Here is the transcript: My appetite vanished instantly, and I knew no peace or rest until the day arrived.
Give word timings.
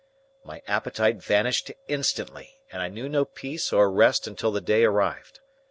My 0.43 0.63
appetite 0.65 1.21
vanished 1.21 1.69
instantly, 1.87 2.59
and 2.71 2.81
I 2.81 2.87
knew 2.87 3.07
no 3.07 3.23
peace 3.23 3.71
or 3.71 3.91
rest 3.91 4.25
until 4.25 4.51
the 4.51 4.59
day 4.59 4.83
arrived. 4.83 5.41